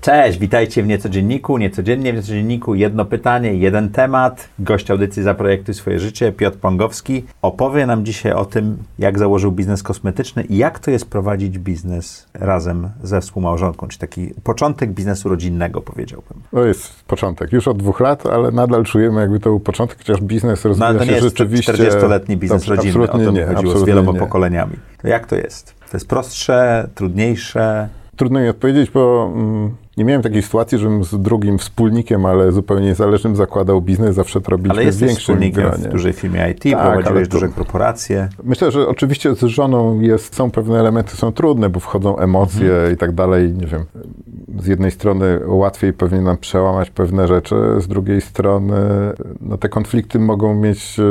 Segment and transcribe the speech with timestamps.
[0.00, 1.58] Cześć, witajcie w Niecodzienniku.
[1.58, 4.48] Niecodziennie w Niecodzienniku jedno pytanie, jeden temat.
[4.58, 9.82] Gość audycji Zaprojektuj swoje życie, Piotr Pongowski, opowie nam dzisiaj o tym, jak założył biznes
[9.82, 15.80] kosmetyczny i jak to jest prowadzić biznes razem ze współmałżonką, czy taki początek biznesu rodzinnego,
[15.80, 16.42] powiedziałbym.
[16.50, 17.52] To jest początek.
[17.52, 20.98] Już od dwóch lat, ale nadal czujemy, jakby to był początek, chociaż biznes rozwija No,
[20.98, 21.72] to nie się jest rzeczywiście...
[21.72, 24.18] 40-letni biznes Dobrze, rodzinny, o to absolutnie mi nie, chodziło z wieloma nie.
[24.18, 24.76] pokoleniami.
[25.02, 25.74] To jak to jest?
[25.90, 27.88] To jest prostsze, trudniejsze?
[28.20, 32.86] Trudno mi odpowiedzieć, bo mm, nie miałem takiej sytuacji, żebym z drugim wspólnikiem, ale zupełnie
[32.86, 34.14] niezależnym zakładał biznes.
[34.14, 35.88] Zawsze to robiliśmy Ale w jesteś większym wspólnikiem gronie.
[35.88, 38.28] w dużej firmie IT, Tak, prowadziłeś to- duże korporacje.
[38.44, 42.94] Myślę, że oczywiście z żoną jest, są pewne elementy, są trudne, bo wchodzą emocje Mhm.
[42.94, 43.52] i tak dalej.
[43.52, 43.84] Nie wiem,
[44.60, 48.76] z jednej strony łatwiej pewnie nam przełamać pewne rzeczy, z drugiej strony
[49.40, 51.02] no, te konflikty mogą mieć, e,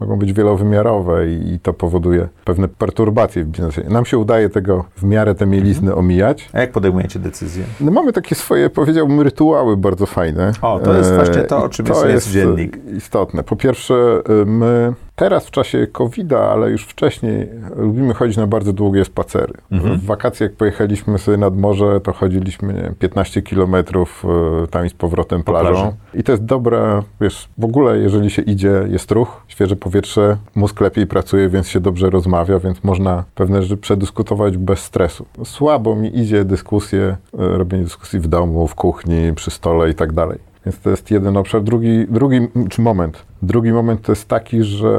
[0.00, 3.82] mogą być wielowymiarowe i, i to powoduje pewne perturbacje w biznesie.
[3.88, 5.98] Nam się udaje tego w miarę te mielizny Mhm.
[5.98, 6.48] omijać.
[6.52, 7.64] A jak podejmujecie decyzje?
[7.80, 10.52] No, mamy takie swoje, powiedziałbym, rytuały bardzo fajne.
[10.62, 12.78] O, to jest E, właśnie to, o czym jest to Niecodziennik.
[12.96, 13.42] istotne.
[13.42, 13.94] Po pierwsze,
[14.42, 19.54] y, my teraz w czasie COVID-a, ale już wcześniej lubimy chodzić na bardzo długie spacery.
[19.70, 19.98] Mhm.
[19.98, 24.24] W wakacje, jak pojechaliśmy sobie nad morze, to chodziliśmy nie wiem, 15 kilometrów
[24.64, 25.70] y, tam i z powrotem Po plażą.
[25.70, 25.96] plaży.
[26.14, 30.80] I to jest dobre, wiesz, w ogóle jeżeli się idzie, jest ruch, świeże powietrze, mózg
[30.80, 35.26] lepiej pracuje, więc się dobrze rozmawia, więc można pewne rzeczy przedyskutować bez stresu.
[35.44, 40.12] Słabo mi idzie dyskusje, y, robienie dyskusji w domu, w kuchni, przy stole i tak
[40.12, 40.47] dalej.
[40.68, 41.62] Więc to jest jeden obszar.
[41.62, 43.24] Drugi, drugi czy moment.
[43.42, 44.98] Drugi moment to jest taki, że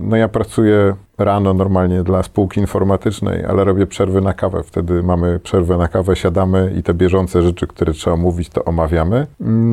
[0.00, 4.62] no ja pracuję rano normalnie dla spółki informatycznej, ale robię przerwy na kawę.
[4.62, 9.26] Wtedy mamy przerwę na kawę, siadamy i te bieżące rzeczy, które trzeba omówić, to omawiamy.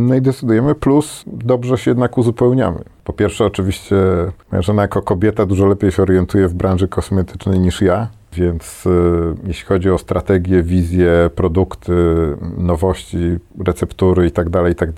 [0.08, 2.80] No i decydujemy, plus dobrze się jednak uzupełniamy.
[3.04, 3.96] Po pierwsze, oczywiście,
[4.52, 8.08] moja żona jako kobieta dużo lepiej się orientuje w branży kosmetycznej niż ja.
[8.34, 8.90] Więc y,
[9.48, 11.94] jeśli chodzi o strategię, wizję, produkty,
[12.58, 13.18] nowości,
[13.66, 14.92] receptury i tak dalej, i tak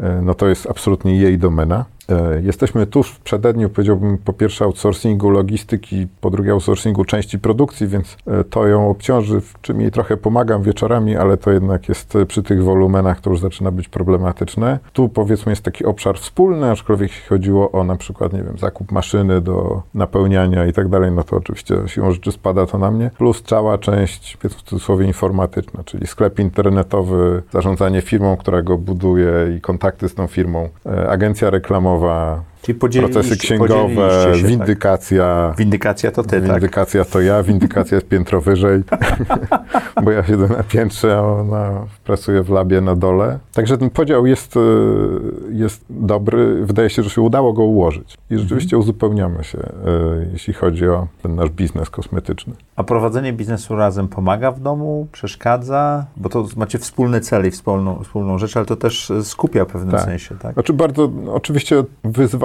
[0.00, 1.84] y, no to jest absolutnie jej domena.
[2.10, 7.86] Y, Jesteśmy tuż w przededniu, powiedziałbym, po pierwsze outsourcingu logistyki, po drugie outsourcingu części produkcji,
[7.86, 12.16] więc y, to ją obciąży, w czym jej trochę pomagam wieczorami, ale to jednak jest
[12.16, 14.78] y, przy tych wolumenach, to już zaczyna być problematyczne.
[14.92, 18.92] Tu powiedzmy jest taki obszar wspólny, aczkolwiek jeśli chodziło o na przykład, nie wiem, zakup
[18.92, 23.10] maszyny do napełniania i tak dalej, no to oczywiście siłą rzeczy spada to na mnie,
[23.18, 29.32] plus cała część, powiedzmy w cudzysłowie, informatyczna, czyli sklep internetowy, zarządzanie firmą, która go buduje
[29.56, 34.40] i kontakty z tą firmą, e, agencja reklamowa, of a Czyli procesy księgowe, podzieliliście się,
[34.40, 34.50] tak.
[34.50, 35.54] windykacja.
[35.58, 36.42] Windykacja to ty, tak?
[36.42, 38.82] Windykacja to ja, windykacja jest piętro wyżej,
[40.04, 43.38] bo ja siedzę na piętrze, a ona pracuje w labie na dole.
[43.52, 44.60] Także ten podział jest, e,
[45.52, 46.66] jest dobry.
[46.66, 48.16] Wydaje się, że się udało go ułożyć.
[48.30, 49.70] I rzeczywiście uzupełniamy się, e,
[50.32, 52.54] jeśli chodzi o ten nasz biznes kosmetyczny.
[52.76, 56.04] A prowadzenie biznesu razem pomaga w domu, przeszkadza?
[56.16, 59.90] Bo to macie wspólny cel i wspólną, wspólną rzecz, ale to też skupia w pewnym
[59.90, 60.04] Tak.
[60.04, 60.54] sensie, tak?
[60.54, 61.84] Znaczy bardzo, oczywiście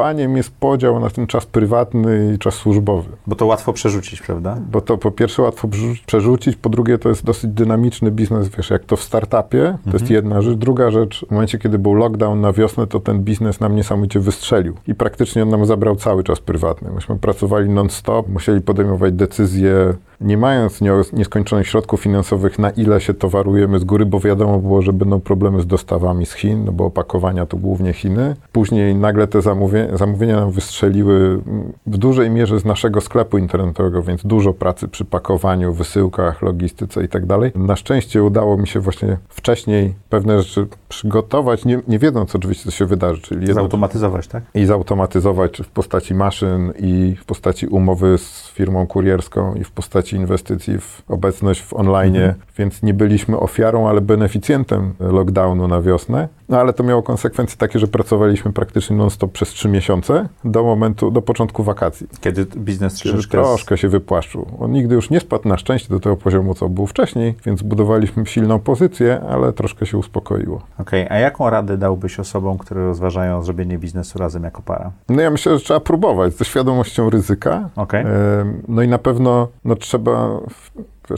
[0.06, 3.10] wyzwaniem jest podział na ten czas prywatny i czas służbowy.
[3.28, 4.58] Bo to łatwo przerzucić, prawda?
[4.72, 5.70] Bo to po pierwsze łatwo
[6.06, 10.10] przerzucić, po drugie to jest dosyć dynamiczny biznes, wiesz, jak to w startupie, to jest
[10.10, 10.58] jedna rzecz.
[10.58, 14.76] Druga rzecz, w momencie, kiedy był lockdown na wiosnę, to ten biznes nam niesamowicie wystrzelił
[14.88, 16.92] i praktycznie on nam zabrał cały czas prywatny.
[16.92, 23.14] Myśmy pracowali non-stop, musieli podejmować decyzje, nie mając nie- nieskończonych środków finansowych, na ile się
[23.14, 26.86] towarujemy z góry, bo wiadomo było, że będą problemy z dostawami z Chin, no bo
[26.86, 28.36] opakowania to głównie Chiny.
[28.52, 31.16] Później nagle te zamówie, zamówienia nam wystrzeliły
[31.48, 37.04] mm, w dużej mierze z naszego sklepu internetowego, więc dużo pracy przy pakowaniu, wysyłkach, logistyce
[37.04, 37.52] i tak dalej.
[37.56, 42.72] Na szczęście udało mi się właśnie wcześniej pewne rzeczy przygotować, nie, nie wiedząc oczywiście, co
[42.72, 43.22] się wydarzy.
[43.22, 44.44] Czyli Zautomatyzować, tak?
[44.54, 50.15] i zautomatyzować, w postaci maszyn, i w postaci umowy z firmą kurierską, i w postaci
[50.16, 52.16] inwestycji w obecność w online,
[52.58, 56.28] więc nie byliśmy ofiarą, ale beneficjentem lockdownu na wiosnę.
[56.50, 61.12] No ale to miało konsekwencje takie, że pracowaliśmy praktycznie non-stop przez trzy miesiące do momentu,
[61.12, 62.08] do początku wakacji.
[62.22, 64.48] Kiedy biznes Kiedy troszkę się wypłaszczył.
[64.60, 68.26] On nigdy już nie spadł na szczęście do tego poziomu, co był wcześniej, więc budowaliśmy
[68.26, 70.62] silną pozycję, ale troszkę się uspokoiło.
[70.80, 74.92] Okej, a jaką radę dałbyś osobom, które rozważają zrobienie biznesu razem jako para?
[75.10, 77.70] No ja myślę, że trzeba próbować ze świadomością ryzyka.
[78.00, 80.40] Em, No i na pewno no, trzeba,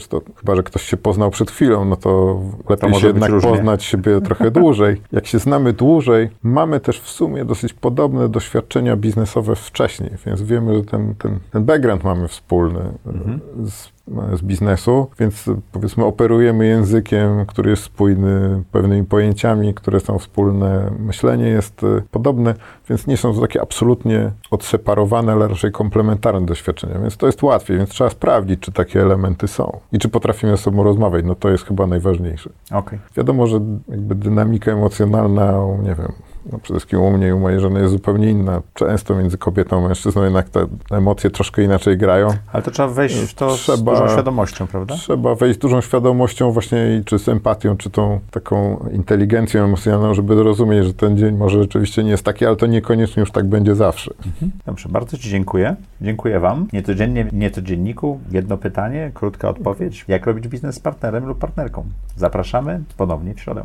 [0.08, 3.50] to chyba, że ktoś się poznał przed chwilą, no to lepiej może się jednak różnie.
[3.50, 5.00] poznać siebie trochę dłużej.
[5.12, 10.74] Jak się znamy dłużej, mamy też w sumie dosyć podobne doświadczenia biznesowe wcześniej, więc wiemy,
[10.74, 12.80] że ten, ten, ten background mamy wspólny.
[13.06, 13.40] Mhm.
[13.64, 13.97] Z,
[14.32, 20.90] z biznesu, więc e, powiedzmy operujemy językiem, który jest spójny, pewnymi pojęciami, które są wspólne,
[20.98, 22.54] myślenie jest e, podobne,
[22.88, 27.78] więc nie są to takie absolutnie odseparowane, ale raczej komplementarne doświadczenia, więc to jest łatwiej,
[27.78, 31.50] więc trzeba sprawdzić, czy takie elementy są i czy potrafimy ze sobą rozmawiać, no to
[31.50, 32.50] jest chyba najważniejsze.
[32.70, 32.98] Okay.
[33.16, 36.12] Wiadomo, że jakby dynamika emocjonalna, nie wiem,
[36.52, 38.62] no przede wszystkim u mnie i u mojej żony jest zupełnie inna.
[38.74, 42.28] Często między kobietą a mężczyzną jednak te emocje troszkę inaczej grają.
[42.52, 44.94] Ale to trzeba wejść w to trzeba, z dużą świadomością, prawda?
[44.94, 50.36] Trzeba wejść z dużą świadomością właśnie, czy z empatią, czy tą taką inteligencją emocjonalną, żeby
[50.36, 53.74] zrozumieć, że ten dzień może rzeczywiście nie jest taki, ale to niekoniecznie już tak będzie
[53.74, 54.14] zawsze.
[54.26, 54.52] Mhm.
[54.66, 55.76] Dobrze, bardzo Ci dziękuję.
[56.00, 56.68] Dziękuję Wam.
[56.72, 60.04] Niecodziennie, niecodzienniku, jedno pytanie, krótka odpowiedź.
[60.08, 61.84] Jak robić biznes z partnerem lub partnerką?
[62.16, 63.64] Zapraszamy ponownie w środę.